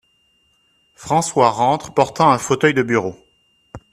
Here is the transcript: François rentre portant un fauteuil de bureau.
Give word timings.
François 0.95 1.51
rentre 1.51 1.93
portant 1.93 2.31
un 2.31 2.39
fauteuil 2.39 2.73
de 2.73 2.81
bureau. 2.81 3.13